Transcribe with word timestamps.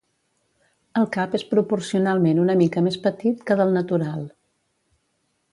El 1.01 1.05
cap 1.15 1.35
és 1.39 1.45
proporcionalment 1.51 2.41
una 2.45 2.57
mica 2.63 2.85
més 2.89 2.99
petit 3.07 3.47
que 3.51 3.61
del 3.63 3.79
natural. 3.79 4.29